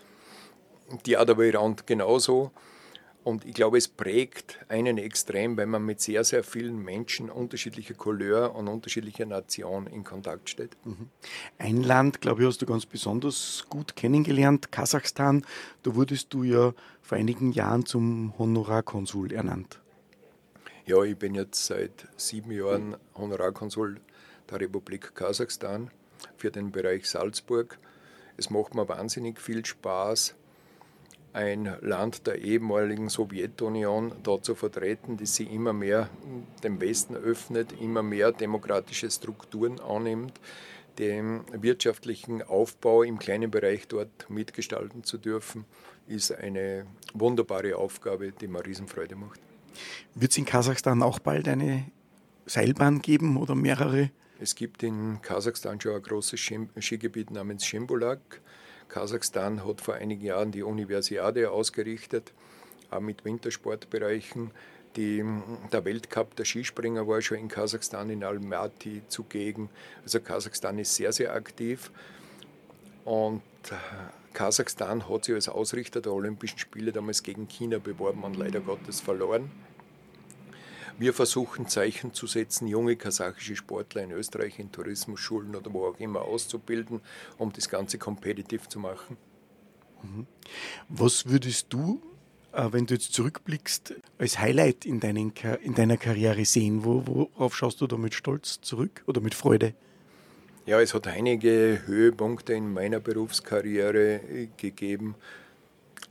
Die 1.05 1.17
Adaberrand 1.17 1.85
genauso. 1.85 2.51
Und 3.23 3.45
ich 3.45 3.53
glaube, 3.53 3.77
es 3.77 3.87
prägt 3.87 4.59
einen 4.67 4.97
extrem, 4.97 5.55
wenn 5.55 5.69
man 5.69 5.85
mit 5.85 6.01
sehr, 6.01 6.23
sehr 6.23 6.43
vielen 6.43 6.77
Menschen 6.83 7.29
unterschiedlicher 7.29 7.93
Couleur 7.93 8.55
und 8.55 8.67
unterschiedlicher 8.67 9.27
Nation 9.27 9.85
in 9.85 10.03
Kontakt 10.03 10.49
steht. 10.49 10.75
Mhm. 10.85 11.09
Ein 11.59 11.83
Land, 11.83 12.21
glaube 12.21 12.41
ich, 12.41 12.47
hast 12.47 12.63
du 12.63 12.65
ganz 12.65 12.87
besonders 12.87 13.65
gut 13.69 13.95
kennengelernt, 13.95 14.71
Kasachstan. 14.71 15.45
Da 15.83 15.95
wurdest 15.95 16.33
du 16.33 16.43
ja 16.43 16.73
vor 17.03 17.17
einigen 17.17 17.51
Jahren 17.51 17.85
zum 17.85 18.33
Honorarkonsul 18.39 19.33
ernannt. 19.33 19.79
Ja, 20.87 21.03
ich 21.03 21.15
bin 21.15 21.35
jetzt 21.35 21.63
seit 21.67 22.07
sieben 22.17 22.51
Jahren 22.51 22.97
Honorarkonsul 23.15 24.01
der 24.49 24.59
Republik 24.61 25.13
Kasachstan 25.13 25.91
für 26.37 26.49
den 26.49 26.71
Bereich 26.71 27.07
Salzburg. 27.07 27.77
Es 28.35 28.49
macht 28.49 28.73
mir 28.73 28.89
wahnsinnig 28.89 29.39
viel 29.39 29.63
Spaß, 29.63 30.33
ein 31.33 31.75
Land 31.81 32.27
der 32.27 32.39
ehemaligen 32.39 33.09
Sowjetunion 33.09 34.13
dort 34.23 34.45
zu 34.45 34.55
vertreten, 34.55 35.17
das 35.17 35.35
sich 35.35 35.51
immer 35.51 35.73
mehr 35.73 36.09
dem 36.63 36.81
Westen 36.81 37.15
öffnet, 37.15 37.73
immer 37.79 38.03
mehr 38.03 38.31
demokratische 38.31 39.09
Strukturen 39.09 39.79
annimmt, 39.79 40.33
den 40.97 41.41
wirtschaftlichen 41.53 42.41
Aufbau 42.41 43.03
im 43.03 43.17
kleinen 43.17 43.49
Bereich 43.49 43.87
dort 43.87 44.29
mitgestalten 44.29 45.03
zu 45.03 45.17
dürfen, 45.17 45.65
ist 46.07 46.33
eine 46.33 46.85
wunderbare 47.13 47.77
Aufgabe, 47.77 48.31
die 48.31 48.47
mir 48.47 48.65
Riesenfreude 48.65 49.15
macht. 49.15 49.39
Wird 50.15 50.31
es 50.31 50.37
in 50.37 50.45
Kasachstan 50.45 51.01
auch 51.01 51.19
bald 51.19 51.47
eine 51.47 51.85
Seilbahn 52.45 53.01
geben 53.01 53.37
oder 53.37 53.55
mehrere? 53.55 54.11
Es 54.39 54.55
gibt 54.55 54.83
in 54.83 55.21
Kasachstan 55.21 55.79
schon 55.79 55.95
ein 55.95 56.01
großes 56.01 56.39
Skigebiet 56.79 57.31
namens 57.31 57.65
Shimbolak. 57.65 58.41
Kasachstan 58.91 59.65
hat 59.65 59.79
vor 59.79 59.93
einigen 59.93 60.25
Jahren 60.25 60.51
die 60.51 60.63
Universiade 60.63 61.49
ausgerichtet, 61.49 62.33
auch 62.89 62.99
mit 62.99 63.23
Wintersportbereichen. 63.23 64.51
Die, 64.97 65.23
der 65.71 65.85
Weltcup 65.85 66.35
der 66.35 66.43
Skispringer 66.43 67.07
war 67.07 67.21
schon 67.21 67.37
in 67.37 67.47
Kasachstan, 67.47 68.09
in 68.09 68.21
Almaty 68.25 69.03
zugegen. 69.07 69.69
Also 70.03 70.19
Kasachstan 70.19 70.77
ist 70.77 70.93
sehr, 70.93 71.13
sehr 71.13 71.33
aktiv. 71.33 71.89
Und 73.05 73.41
Kasachstan 74.33 75.07
hat 75.07 75.23
sich 75.23 75.35
als 75.35 75.47
Ausrichter 75.47 76.01
der 76.01 76.11
Olympischen 76.11 76.59
Spiele 76.59 76.91
damals 76.91 77.23
gegen 77.23 77.47
China 77.47 77.77
beworben 77.77 78.25
und 78.25 78.35
leider 78.35 78.59
Gottes 78.59 78.99
verloren. 78.99 79.49
Wir 81.01 81.15
versuchen 81.15 81.67
Zeichen 81.67 82.13
zu 82.13 82.27
setzen, 82.27 82.67
junge 82.67 82.95
kasachische 82.95 83.55
Sportler 83.55 84.03
in 84.03 84.11
Österreich 84.11 84.59
in 84.59 84.71
Tourismusschulen 84.71 85.55
oder 85.55 85.73
wo 85.73 85.87
auch 85.87 85.99
immer 85.99 86.21
auszubilden, 86.21 87.01
um 87.39 87.51
das 87.51 87.69
Ganze 87.69 87.97
competitive 87.97 88.67
zu 88.67 88.77
machen. 88.77 89.17
Mhm. 90.03 90.27
Was 90.89 91.25
würdest 91.25 91.73
du, 91.73 92.03
äh, 92.51 92.67
wenn 92.71 92.85
du 92.85 92.93
jetzt 92.93 93.15
zurückblickst, 93.15 93.95
als 94.19 94.37
Highlight 94.37 94.85
in, 94.85 94.99
deinen, 94.99 95.33
in 95.63 95.73
deiner 95.73 95.97
Karriere 95.97 96.45
sehen? 96.45 96.85
Worauf 96.85 97.55
schaust 97.55 97.81
du 97.81 97.87
da 97.87 97.97
mit 97.97 98.13
Stolz 98.13 98.61
zurück 98.61 99.03
oder 99.07 99.21
mit 99.21 99.33
Freude? 99.33 99.73
Ja, 100.67 100.79
es 100.81 100.93
hat 100.93 101.07
einige 101.07 101.81
Höhepunkte 101.87 102.53
in 102.53 102.71
meiner 102.71 102.99
Berufskarriere 102.99 104.49
gegeben. 104.55 105.15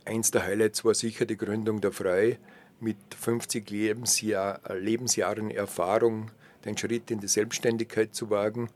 Eins 0.03 0.31
der 0.31 0.43
Highlights 0.43 0.83
war 0.83 0.95
sicher 0.95 1.25
die 1.25 1.37
Gründung 1.37 1.79
der 1.79 1.93
Frei 1.93 2.39
mit 2.81 2.97
50 3.19 3.69
Lebensjahr, 3.69 4.59
Lebensjahren 4.73 5.51
Erfahrung 5.51 6.31
den 6.65 6.77
Schritt 6.77 7.11
in 7.11 7.19
die 7.19 7.27
Selbstständigkeit 7.27 8.13
zu 8.13 8.29
wagen. 8.29 8.69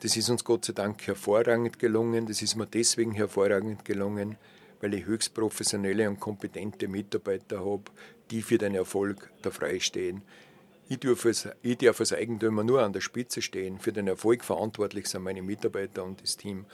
Das 0.00 0.16
ist 0.16 0.30
uns 0.30 0.44
Gott 0.44 0.64
sei 0.64 0.72
Dank 0.72 1.06
hervorragend 1.06 1.78
gelungen. 1.78 2.26
Das 2.26 2.42
ist 2.42 2.56
mir 2.56 2.66
deswegen 2.66 3.12
hervorragend 3.12 3.84
gelungen, 3.84 4.36
weil 4.80 4.94
ich 4.94 5.06
höchst 5.06 5.34
professionelle 5.34 6.08
und 6.08 6.18
kompetente 6.18 6.88
Mitarbeiter 6.88 7.64
habe, 7.64 7.84
die 8.30 8.42
für 8.42 8.58
den 8.58 8.74
Erfolg 8.74 9.30
der 9.44 9.52
Frei 9.52 9.78
stehen. 9.78 10.22
Ich 10.88 10.98
darf, 10.98 11.24
als, 11.24 11.48
ich 11.62 11.78
darf 11.78 12.00
als 12.00 12.12
Eigentümer 12.12 12.64
nur 12.64 12.82
an 12.82 12.92
der 12.92 13.00
Spitze 13.00 13.40
stehen. 13.40 13.78
Für 13.78 13.92
den 13.92 14.08
Erfolg 14.08 14.44
verantwortlich 14.44 15.06
sind 15.06 15.22
meine 15.22 15.40
Mitarbeiter 15.40 16.04
und 16.04 16.20
das 16.20 16.36
Team. 16.36 16.66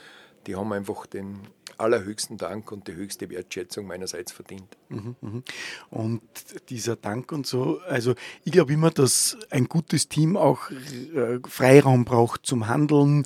Die 0.47 0.55
haben 0.55 0.71
einfach 0.73 1.05
den 1.05 1.39
allerhöchsten 1.79 2.37
Dank 2.37 2.71
und 2.71 2.87
die 2.87 2.93
höchste 2.93 3.29
Wertschätzung 3.29 3.87
meinerseits 3.87 4.31
verdient. 4.31 4.77
Mhm, 4.89 5.15
mhm. 5.21 5.43
Und 5.89 6.21
dieser 6.69 6.95
Dank 6.95 7.31
und 7.31 7.47
so, 7.47 7.79
also 7.87 8.15
ich 8.43 8.51
glaube 8.51 8.73
immer, 8.73 8.91
dass 8.91 9.37
ein 9.49 9.65
gutes 9.65 10.09
Team 10.09 10.35
auch 10.35 10.69
äh, 10.71 11.39
Freiraum 11.47 12.05
braucht 12.05 12.45
zum 12.45 12.67
Handeln 12.67 13.25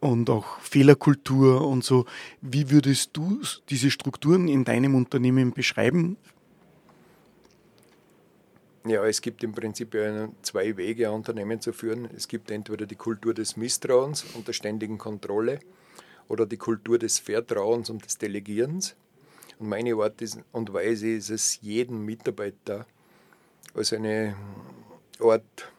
und 0.00 0.30
auch 0.30 0.60
Fehlerkultur 0.60 1.66
und 1.66 1.82
so. 1.82 2.04
Wie 2.40 2.70
würdest 2.70 3.10
du 3.14 3.40
diese 3.68 3.90
Strukturen 3.90 4.48
in 4.48 4.64
deinem 4.64 4.94
Unternehmen 4.94 5.52
beschreiben? 5.52 6.16
Ja, 8.86 9.04
es 9.04 9.20
gibt 9.20 9.42
im 9.42 9.52
Prinzip 9.52 9.96
zwei 10.42 10.76
Wege, 10.76 11.08
ein 11.08 11.14
Unternehmen 11.14 11.60
zu 11.60 11.72
führen. 11.72 12.08
Es 12.16 12.28
gibt 12.28 12.50
entweder 12.50 12.86
die 12.86 12.94
Kultur 12.94 13.34
des 13.34 13.56
Misstrauens 13.56 14.24
und 14.34 14.48
der 14.48 14.52
ständigen 14.54 14.98
Kontrolle 14.98 15.60
oder 16.28 16.46
die 16.46 16.56
Kultur 16.56 16.98
des 16.98 17.18
Vertrauens 17.18 17.90
und 17.90 18.04
des 18.04 18.18
Delegierens. 18.18 18.96
Und 19.58 19.68
meine 19.68 19.94
Art 19.94 20.22
und 20.52 20.72
Weise 20.72 21.08
ist 21.08 21.30
es, 21.30 21.60
jeden 21.62 22.04
Mitarbeiter 22.04 22.86
als 23.74 23.92
eine 23.92 24.36
Art, 25.18 25.72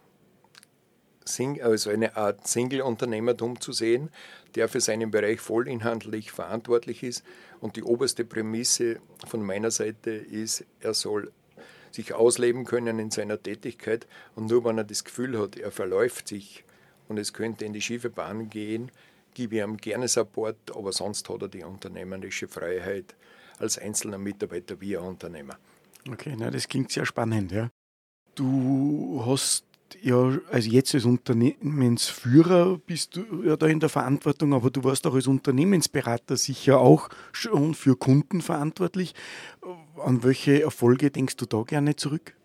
also 1.61 1.89
eine 1.89 2.17
Art 2.17 2.47
Single-Unternehmertum 2.47 3.61
zu 3.61 3.71
sehen, 3.71 4.09
der 4.55 4.67
für 4.67 4.81
seinen 4.81 5.11
Bereich 5.11 5.39
vollinhaltlich 5.39 6.31
verantwortlich 6.31 7.03
ist. 7.03 7.23
Und 7.61 7.75
die 7.75 7.83
oberste 7.83 8.25
Prämisse 8.25 8.99
von 9.27 9.41
meiner 9.43 9.71
Seite 9.71 10.11
ist, 10.11 10.65
er 10.81 10.93
soll 10.93 11.31
sich 11.91 12.13
ausleben 12.13 12.65
können 12.65 12.99
in 12.99 13.11
seiner 13.11 13.41
Tätigkeit 13.41 14.07
und 14.35 14.49
nur 14.49 14.63
wenn 14.65 14.77
er 14.77 14.83
das 14.83 15.03
Gefühl 15.03 15.39
hat, 15.39 15.57
er 15.57 15.71
verläuft 15.71 16.27
sich 16.27 16.63
und 17.07 17.17
es 17.17 17.33
könnte 17.33 17.65
in 17.65 17.73
die 17.73 17.81
schiefe 17.81 18.09
Bahn 18.09 18.49
gehen, 18.49 18.91
gebe 19.39 19.55
ich 19.55 19.63
ihm 19.63 19.77
gerne 19.77 20.09
Support, 20.09 20.75
aber 20.75 20.91
sonst 20.91 21.29
hat 21.29 21.41
er 21.41 21.47
die 21.47 21.63
unternehmerische 21.63 22.49
Freiheit 22.49 23.15
als 23.57 23.77
einzelner 23.77 24.17
Mitarbeiter 24.17 24.81
wie 24.81 24.97
ein 24.97 25.03
Unternehmer. 25.03 25.57
Okay, 26.11 26.35
na, 26.37 26.51
das 26.51 26.67
klingt 26.67 26.91
sehr 26.91 27.05
spannend. 27.05 27.53
Ja. 27.53 27.69
Du 28.35 29.23
hast 29.25 29.63
ja, 30.01 30.37
also 30.51 30.69
jetzt 30.69 30.93
als 30.93 31.05
Unternehmensführer 31.05 32.79
bist 32.85 33.15
du 33.15 33.43
ja 33.43 33.55
da 33.55 33.67
in 33.67 33.79
der 33.79 33.87
Verantwortung, 33.87 34.53
aber 34.53 34.69
du 34.69 34.83
warst 34.83 35.07
auch 35.07 35.15
als 35.15 35.25
Unternehmensberater 35.25 36.35
sicher 36.35 36.79
auch 36.79 37.09
schon 37.31 37.73
für 37.73 37.95
Kunden 37.95 38.41
verantwortlich. 38.41 39.15
An 39.97 40.21
welche 40.23 40.61
Erfolge 40.61 41.11
denkst 41.11 41.37
du 41.37 41.45
da 41.45 41.63
gerne 41.63 41.95
zurück? 41.95 42.35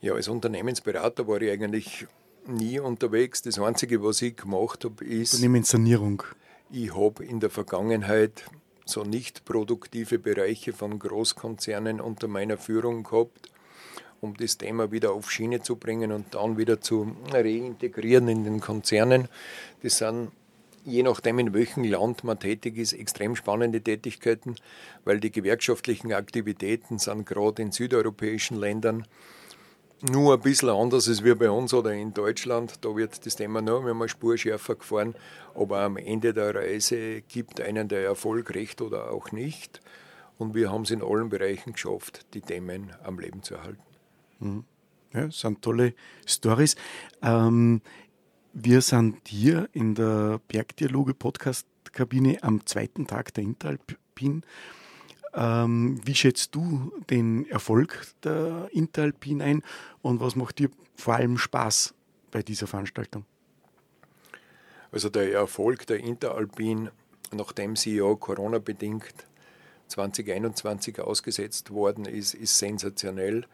Ja, 0.00 0.14
als 0.14 0.28
Unternehmensberater 0.28 1.26
war 1.26 1.42
ich 1.42 1.50
eigentlich 1.50 2.06
nie 2.48 2.78
unterwegs. 2.80 3.42
Das 3.42 3.58
Einzige, 3.58 4.02
was 4.02 4.22
ich 4.22 4.36
gemacht 4.36 4.84
habe, 4.84 5.04
ist. 5.04 5.34
Unternehmenssanierung. 5.34 6.22
Ich 6.70 6.94
habe 6.94 7.24
in 7.24 7.40
der 7.40 7.50
Vergangenheit 7.50 8.44
so 8.84 9.02
nicht 9.02 9.44
produktive 9.44 10.18
Bereiche 10.18 10.72
von 10.72 10.98
Großkonzernen 10.98 12.00
unter 12.00 12.28
meiner 12.28 12.56
Führung 12.56 13.02
gehabt, 13.02 13.50
um 14.20 14.34
das 14.36 14.58
Thema 14.58 14.92
wieder 14.92 15.12
auf 15.12 15.30
Schiene 15.30 15.60
zu 15.60 15.76
bringen 15.76 16.12
und 16.12 16.34
dann 16.34 16.56
wieder 16.56 16.80
zu 16.80 17.16
reintegrieren 17.32 18.28
in 18.28 18.44
den 18.44 18.60
Konzernen. 18.60 19.28
Das 19.82 19.98
sind 19.98 20.30
je 20.86 21.02
nachdem, 21.02 21.40
in 21.40 21.52
welchem 21.52 21.84
Land 21.84 22.22
man 22.22 22.38
tätig 22.38 22.78
ist, 22.78 22.92
extrem 22.92 23.34
spannende 23.34 23.80
Tätigkeiten, 23.80 24.54
weil 25.04 25.18
die 25.18 25.32
gewerkschaftlichen 25.32 26.12
Aktivitäten 26.12 26.98
sind 26.98 27.26
gerade 27.26 27.60
in 27.62 27.72
südeuropäischen 27.72 28.56
Ländern 28.56 29.04
nur 30.02 30.34
ein 30.34 30.40
bisschen 30.40 30.68
anders 30.68 31.08
als 31.08 31.24
wir 31.24 31.36
bei 31.36 31.50
uns 31.50 31.72
oder 31.72 31.92
in 31.92 32.12
Deutschland. 32.12 32.84
Da 32.84 32.94
wird 32.94 33.24
das 33.24 33.36
Thema 33.36 33.62
noch 33.62 33.84
einmal 33.84 34.08
spurschärfer 34.08 34.74
gefahren. 34.76 35.14
Aber 35.54 35.80
am 35.80 35.96
Ende 35.96 36.34
der 36.34 36.54
Reise 36.54 37.22
gibt 37.22 37.60
einen 37.60 37.88
der 37.88 38.04
Erfolg 38.04 38.54
recht 38.54 38.82
oder 38.82 39.10
auch 39.10 39.32
nicht. 39.32 39.80
Und 40.38 40.54
wir 40.54 40.70
haben 40.70 40.82
es 40.82 40.90
in 40.90 41.02
allen 41.02 41.30
Bereichen 41.30 41.72
geschafft, 41.72 42.26
die 42.34 42.42
Themen 42.42 42.92
am 43.02 43.18
Leben 43.18 43.42
zu 43.42 43.54
erhalten. 43.54 43.82
Mhm. 44.40 44.64
Ja, 45.14 45.26
das 45.26 45.40
sind 45.40 45.62
tolle 45.62 45.94
Stories. 46.26 46.76
Ähm, 47.22 47.80
wir 48.52 48.82
sind 48.82 49.28
hier 49.28 49.68
in 49.72 49.94
der 49.94 50.40
Bergdialoge 50.48 51.14
Podcast-Kabine 51.14 52.42
am 52.42 52.66
zweiten 52.66 53.06
Tag 53.06 53.32
der 53.34 53.44
Interalpin 53.44 54.42
ähm, 55.36 56.00
wie 56.04 56.14
schätzt 56.14 56.54
du 56.54 56.92
den 57.10 57.48
Erfolg 57.50 58.06
der 58.24 58.68
Interalpin 58.72 59.42
ein 59.42 59.62
und 60.02 60.20
was 60.20 60.34
macht 60.34 60.58
dir 60.58 60.70
vor 60.96 61.14
allem 61.14 61.36
Spaß 61.36 61.94
bei 62.30 62.42
dieser 62.42 62.66
Veranstaltung? 62.66 63.24
Also 64.90 65.10
der 65.10 65.32
Erfolg 65.32 65.86
der 65.86 65.98
Interalpin, 65.98 66.90
nachdem 67.32 67.76
sie 67.76 67.96
ja 67.96 68.14
Corona-bedingt 68.14 69.14
2021 69.88 71.00
ausgesetzt 71.00 71.70
worden 71.70 72.06
ist, 72.06 72.34
ist 72.34 72.58
sensationell. 72.58 73.44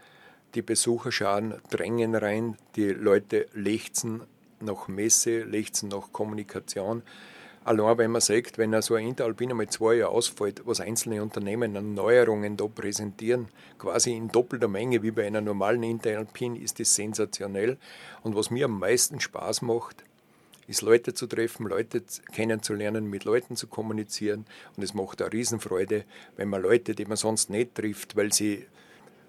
Die 0.55 0.62
Besucherscharen 0.62 1.55
drängen 1.71 2.15
rein, 2.15 2.57
die 2.77 2.91
Leute 2.91 3.49
lechzen 3.55 4.23
nach 4.61 4.87
Messe, 4.87 5.43
lechzen 5.43 5.89
nach 5.89 6.12
Kommunikation. 6.12 7.03
Allein 7.64 7.99
wenn 7.99 8.11
man 8.11 8.21
sagt, 8.21 8.59
wenn 8.59 8.81
so 8.83 8.95
ein 8.97 9.07
Interalpiner 9.07 9.54
mit 9.54 9.73
zwei 9.73 9.95
Jahren 9.95 10.12
ausfällt, 10.12 10.62
was 10.64 10.81
einzelne 10.81 11.23
Unternehmen 11.23 11.76
an 11.76 11.95
Neuerungen 11.95 12.57
da 12.57 12.66
präsentieren, 12.66 13.49
quasi 13.78 14.16
in 14.16 14.28
doppelter 14.28 14.69
Menge 14.69 15.02
wie 15.02 15.12
bei 15.12 15.26
einer 15.26 15.40
normalen 15.40 15.85
Interalpin, 15.85 16.57
ist 16.57 16.81
das 16.81 16.95
sensationell. 16.95 17.78
Und 18.23 18.35
was 18.35 18.50
mir 18.50 18.64
am 18.64 18.78
meisten 18.78 19.21
Spaß 19.21 19.62
macht, 19.62 20.04
ist 20.66 20.83
Leute 20.83 21.14
zu 21.14 21.26
treffen, 21.26 21.66
Leute 21.66 22.02
kennenzulernen, 22.33 23.09
mit 23.09 23.25
Leuten 23.25 23.57
zu 23.57 23.66
kommunizieren. 23.66 24.45
Und 24.76 24.83
es 24.83 24.95
macht 24.95 25.23
eine 25.23 25.33
Riesenfreude, 25.33 26.04
wenn 26.37 26.49
man 26.49 26.62
Leute, 26.62 26.95
die 26.95 27.04
man 27.04 27.16
sonst 27.16 27.50
nicht 27.50 27.75
trifft, 27.75 28.16
weil 28.16 28.33
sie 28.33 28.66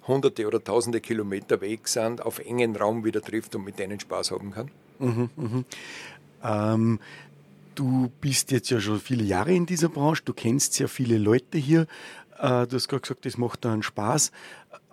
hunderte 0.07 0.47
oder 0.47 0.63
tausende 0.63 1.01
Kilometer 1.01 1.61
weg 1.61 1.87
sind, 1.87 2.21
auf 2.21 2.39
engen 2.39 2.75
Raum 2.75 3.05
wieder 3.05 3.21
trifft 3.21 3.55
und 3.55 3.63
mit 3.63 3.79
denen 3.79 3.99
Spaß 3.99 4.31
haben 4.31 4.51
kann. 4.51 4.71
Mhm, 4.99 5.29
mh. 5.35 5.63
ähm, 6.43 6.99
du 7.75 8.11
bist 8.21 8.51
jetzt 8.51 8.69
ja 8.69 8.79
schon 8.79 8.99
viele 8.99 9.23
Jahre 9.23 9.53
in 9.53 9.65
dieser 9.65 9.89
Branche, 9.89 10.23
du 10.25 10.33
kennst 10.33 10.73
sehr 10.73 10.87
viele 10.87 11.17
Leute 11.17 11.57
hier. 11.57 11.87
Äh, 12.37 12.67
du 12.67 12.75
hast 12.75 12.87
gerade 12.87 13.01
gesagt, 13.01 13.25
es 13.25 13.37
macht 13.37 13.65
einen 13.65 13.83
Spaß, 13.83 14.31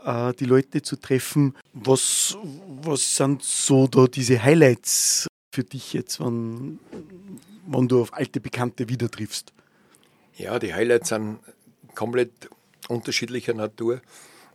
äh, 0.04 0.32
die 0.34 0.44
Leute 0.44 0.82
zu 0.82 0.96
treffen. 0.96 1.54
Was, 1.72 2.36
was 2.82 3.16
sind 3.16 3.42
so 3.42 3.86
da 3.86 4.06
diese 4.06 4.42
Highlights 4.42 5.26
für 5.52 5.64
dich 5.64 5.92
jetzt, 5.92 6.20
wenn, 6.20 6.78
wenn 7.66 7.88
du 7.88 8.02
auf 8.02 8.14
alte 8.14 8.40
Bekannte 8.40 8.88
wieder 8.88 9.10
triffst? 9.10 9.52
Ja, 10.36 10.58
die 10.58 10.72
Highlights 10.72 11.08
sind 11.08 11.40
komplett 11.94 12.48
unterschiedlicher 12.88 13.54
Natur. 13.54 14.00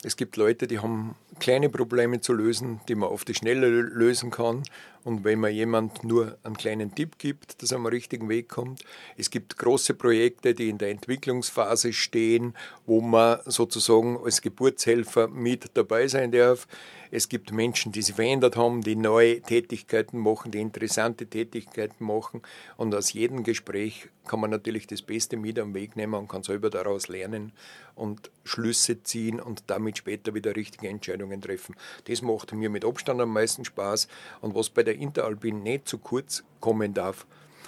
Es 0.03 0.15
gibt 0.15 0.37
Leute, 0.37 0.67
die 0.67 0.79
haben 0.79 1.15
kleine 1.39 1.69
Probleme 1.69 2.21
zu 2.21 2.33
lösen, 2.33 2.81
die 2.87 2.95
man 2.95 3.09
auf 3.09 3.25
die 3.25 3.33
Schnelle 3.33 3.67
lösen 3.69 4.31
kann. 4.31 4.63
Und 5.05 5.23
wenn 5.23 5.39
man 5.39 5.53
jemand 5.53 6.03
nur 6.03 6.35
einen 6.41 6.57
kleinen 6.57 6.95
Tipp 6.95 7.19
gibt, 7.19 7.61
dass 7.61 7.71
er 7.71 7.77
am 7.77 7.85
richtigen 7.85 8.27
Weg 8.27 8.49
kommt. 8.49 8.83
Es 9.17 9.29
gibt 9.29 9.55
große 9.55 9.93
Projekte, 9.93 10.55
die 10.55 10.67
in 10.67 10.79
der 10.79 10.89
Entwicklungsphase 10.89 11.93
stehen, 11.93 12.55
wo 12.87 13.01
man 13.01 13.39
sozusagen 13.45 14.17
als 14.17 14.41
Geburtshelfer 14.41 15.27
mit 15.27 15.69
dabei 15.75 16.07
sein 16.07 16.31
darf. 16.31 16.67
Es 17.11 17.29
gibt 17.29 17.51
Menschen, 17.51 17.91
die 17.91 18.01
sich 18.01 18.15
verändert 18.15 18.55
haben, 18.55 18.81
die 18.81 18.95
neue 18.95 19.41
Tätigkeiten 19.41 20.17
machen, 20.17 20.51
die 20.51 20.59
interessante 20.59 21.27
Tätigkeiten 21.27 22.03
machen. 22.03 22.41
Und 22.75 22.95
aus 22.95 23.13
jedem 23.13 23.43
Gespräch 23.43 24.09
kann 24.25 24.39
man 24.39 24.49
natürlich 24.49 24.87
das 24.87 25.03
Beste 25.03 25.37
mit 25.37 25.59
am 25.59 25.75
Weg 25.75 25.95
nehmen 25.95 26.15
und 26.15 26.27
kann 26.27 26.41
selber 26.41 26.71
daraus 26.71 27.07
lernen 27.07 27.53
und 27.93 28.31
Schlüsse 28.43 29.03
ziehen 29.03 29.39
und 29.39 29.63
damit 29.67 29.99
später 29.99 30.33
wieder 30.33 30.55
richtige 30.55 30.89
Entscheidungen 30.89 31.24
treffen. 31.41 31.75
Das 32.05 32.21
macht 32.21 32.53
mir 32.53 32.69
mit 32.69 32.85
Abstand 32.85 33.21
am 33.21 33.33
meisten 33.33 33.65
Spaß. 33.65 34.07
Und 34.41 34.55
was 34.55 34.69
bei 34.69 34.83
der 34.83 34.95
Interalpin 34.95 35.63
nicht 35.63 35.87
zu 35.87 35.97
kurz 35.97 36.43
kommen 36.59 36.93
darf, 36.93 37.25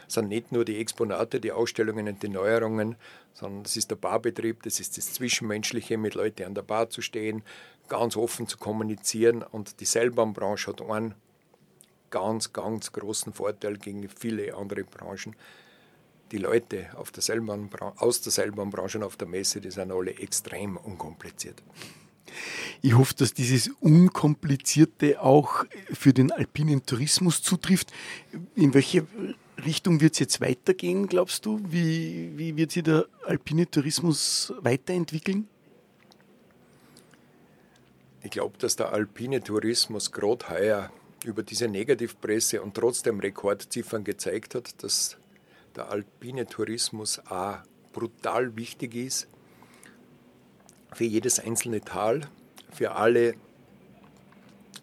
sind 0.07 0.29
nicht 0.29 0.51
nur 0.51 0.65
die 0.65 0.77
Exponate, 0.77 1.39
die 1.39 1.51
Ausstellungen 1.51 2.07
und 2.07 2.23
die 2.23 2.29
Neuerungen, 2.29 2.95
sondern 3.33 3.65
es 3.65 3.75
ist 3.75 3.91
der 3.91 3.97
Barbetrieb, 3.97 4.63
das 4.63 4.79
ist 4.79 4.97
das 4.97 5.13
Zwischenmenschliche, 5.13 5.97
mit 5.97 6.15
Leuten 6.15 6.43
an 6.43 6.55
der 6.55 6.61
Bar 6.61 6.89
zu 6.89 7.01
stehen, 7.01 7.43
ganz 7.87 8.15
offen 8.15 8.47
zu 8.47 8.57
kommunizieren. 8.57 9.43
Und 9.43 9.79
die 9.79 9.85
Seilbahnbranche 9.85 10.71
hat 10.71 10.81
einen 10.81 11.13
ganz, 12.09 12.53
ganz 12.53 12.91
großen 12.91 13.33
Vorteil 13.33 13.77
gegen 13.77 14.07
viele 14.09 14.55
andere 14.55 14.83
Branchen. 14.83 15.35
Die 16.31 16.37
Leute 16.37 16.67
der 16.77 16.99
aus 16.99 17.11
der 17.11 17.23
Seilbahnbranche 18.31 18.97
und 18.97 19.03
auf 19.03 19.17
der 19.17 19.27
Messe, 19.27 19.61
die 19.61 19.71
sind 19.71 19.91
alle 19.91 20.11
extrem 20.11 20.77
unkompliziert. 20.77 21.61
Ich 22.81 22.95
hoffe, 22.95 23.15
dass 23.15 23.33
dieses 23.33 23.69
Unkomplizierte 23.79 25.21
auch 25.21 25.65
für 25.91 26.13
den 26.13 26.31
alpinen 26.31 26.85
Tourismus 26.85 27.41
zutrifft. 27.41 27.91
In 28.55 28.73
welche 28.73 29.07
Richtung 29.65 30.01
wird 30.01 30.13
es 30.13 30.19
jetzt 30.19 30.41
weitergehen, 30.41 31.07
glaubst 31.07 31.45
du? 31.45 31.59
Wie, 31.67 32.37
wie 32.37 32.55
wird 32.55 32.71
sich 32.71 32.83
der 32.83 33.05
alpine 33.25 33.69
Tourismus 33.69 34.53
weiterentwickeln? 34.61 35.47
Ich 38.21 38.31
glaube, 38.31 38.57
dass 38.57 38.75
der 38.75 38.91
alpine 38.91 39.41
Tourismus 39.41 40.11
gerade 40.11 40.49
heuer 40.49 40.91
über 41.25 41.43
diese 41.43 41.67
Negativpresse 41.67 42.61
und 42.61 42.75
trotzdem 42.75 43.19
Rekordziffern 43.19 44.03
gezeigt 44.03 44.53
hat, 44.53 44.83
dass 44.83 45.17
der 45.75 45.89
alpine 45.89 46.45
Tourismus 46.45 47.19
auch 47.27 47.57
brutal 47.93 48.55
wichtig 48.55 48.95
ist 48.95 49.27
für 50.93 51.05
jedes 51.05 51.39
einzelne 51.39 51.81
Tal, 51.81 52.21
für 52.71 52.91
alle 52.91 53.35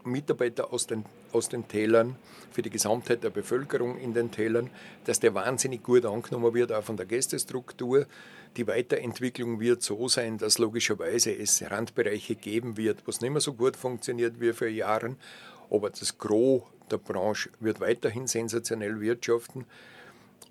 Mitarbeiter 0.05 0.73
aus 0.73 0.87
den, 0.87 1.05
aus 1.33 1.49
den 1.49 1.67
Tälern, 1.67 2.17
für 2.53 2.63
die 2.63 2.71
Gesamtheit 2.71 3.25
der 3.25 3.31
Bevölkerung 3.31 3.99
in 3.99 4.15
den 4.15 4.31
Tälern, 4.31 4.71
dass 5.05 5.21
der 5.21 5.35
wahnsinnig 5.35 5.83
gut 5.83 6.05
angenommen 6.05 6.55
wird, 6.55 6.73
auch 6.73 6.85
von 6.85 6.97
der 6.97 7.07
Gästestruktur. 7.07 8.07
Die 8.57 8.67
Weiterentwicklung 8.67 9.59
wird 9.59 9.83
so 9.83 10.07
sein, 10.07 10.39
dass 10.39 10.59
logischerweise 10.59 11.37
es 11.37 11.63
Randbereiche 11.69 12.37
geben 12.37 12.77
wird, 12.77 13.03
was 13.07 13.21
nicht 13.21 13.33
mehr 13.33 13.41
so 13.41 13.55
gut 13.55 13.77
funktioniert 13.77 14.41
wie 14.41 14.53
vor 14.53 14.69
Jahren, 14.69 15.17
aber 15.71 15.91
das 15.91 16.19
Gros 16.19 16.63
der 16.91 16.99
Branche 16.99 17.51
wird 17.59 17.81
weiterhin 17.81 18.27
sensationell 18.27 19.01
wirtschaften. 19.01 19.65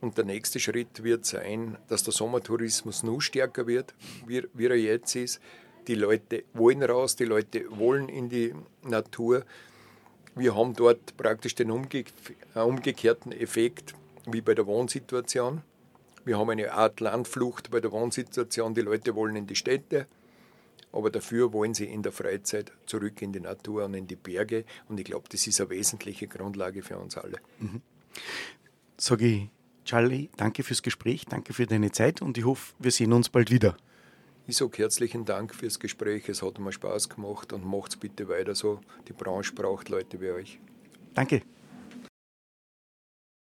Und 0.03 0.17
der 0.17 0.25
nächste 0.25 0.59
Schritt 0.59 1.01
wird 1.05 1.25
sein, 1.25 1.77
dass 1.87 2.03
der 2.03 2.11
Sommertourismus 2.11 3.03
noch 3.03 3.21
stärker 3.21 3.67
wird, 3.67 3.95
wie, 4.27 4.43
wie 4.53 4.65
er 4.65 4.75
jetzt 4.75 5.15
ist. 5.15 5.39
Die 5.87 5.95
Leute 5.95 6.43
wollen 6.53 6.83
raus, 6.83 7.15
die 7.15 7.23
Leute 7.23 7.65
wollen 7.69 8.09
in 8.09 8.27
die 8.27 8.53
Natur. 8.81 9.45
Wir 10.35 10.57
haben 10.57 10.73
dort 10.73 11.15
praktisch 11.15 11.55
den 11.55 11.71
umge 11.71 12.03
äh, 12.53 12.59
umgekehrten 12.59 13.31
Effekt 13.31 13.93
wie 14.25 14.41
bei 14.41 14.53
der 14.53 14.67
Wohnsituation. 14.67 15.61
Wir 16.25 16.37
haben 16.37 16.49
eine 16.49 16.73
Art 16.73 16.99
Landflucht 16.99 17.71
bei 17.71 17.79
der 17.79 17.93
Wohnsituation. 17.93 18.73
Die 18.73 18.81
Leute 18.81 19.15
wollen 19.15 19.37
in 19.37 19.47
die 19.47 19.55
Städte, 19.55 20.07
aber 20.91 21.11
dafür 21.11 21.53
wollen 21.53 21.73
sie 21.73 21.85
in 21.85 22.03
der 22.03 22.11
Freizeit 22.11 22.73
zurück 22.87 23.21
in 23.21 23.31
die 23.31 23.39
Natur 23.39 23.85
und 23.85 23.93
in 23.93 24.07
die 24.07 24.17
Berge. 24.17 24.65
Und 24.89 24.99
ich 24.99 25.05
glaube, 25.05 25.29
das 25.29 25.47
ist 25.47 25.61
eine 25.61 25.69
wesentliche 25.69 26.27
Grundlage 26.27 26.81
für 26.81 26.97
uns 26.97 27.17
alle. 27.17 27.37
Mhm. 27.59 27.81
Sage 28.97 29.25
ich, 29.25 29.49
Charlie, 29.85 30.29
danke 30.37 30.63
fürs 30.63 30.81
Gespräch, 30.81 31.25
danke 31.25 31.53
für 31.53 31.65
deine 31.65 31.91
Zeit 31.91 32.21
und 32.21 32.37
ich 32.37 32.45
hoffe, 32.45 32.73
wir 32.79 32.91
sehen 32.91 33.13
uns 33.13 33.29
bald 33.29 33.51
wieder. 33.51 33.75
Ich 34.45 34.57
sage 34.57 34.77
herzlichen 34.77 35.23
Dank 35.23 35.55
fürs 35.55 35.79
Gespräch. 35.79 36.27
Es 36.27 36.41
hat 36.41 36.59
mir 36.59 36.73
Spaß 36.73 37.07
gemacht 37.07 37.53
und 37.53 37.65
macht's 37.65 37.95
bitte 37.95 38.27
weiter 38.27 38.55
so. 38.55 38.81
Die 39.07 39.13
Branche 39.13 39.53
braucht 39.53 39.87
Leute 39.87 40.19
wie 40.19 40.31
euch. 40.31 40.59
Danke. 41.13 41.43